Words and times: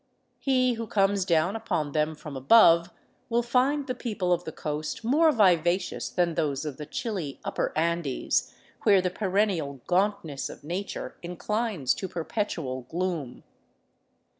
He 0.39 0.73
who 0.73 0.87
comes 0.87 1.25
down 1.25 1.55
upon 1.55 1.91
them 1.91 2.15
from 2.15 2.35
above 2.35 2.89
will 3.29 3.43
find 3.43 3.85
the 3.85 3.93
people 3.93 4.33
of 4.33 4.45
the 4.45 4.51
coast 4.51 5.03
more 5.03 5.31
vivacious 5.31 6.09
than 6.09 6.33
those 6.33 6.65
of 6.65 6.77
the 6.77 6.87
chilly 6.87 7.39
upper 7.45 7.71
Andes, 7.77 8.51
where 8.81 8.99
the 8.99 9.11
perennial 9.11 9.79
gauntness 9.85 10.49
of 10.49 10.63
nature 10.63 11.17
inclines 11.21 11.93
to 11.93 12.07
perpetual 12.07 12.81
gloom. 12.89 13.43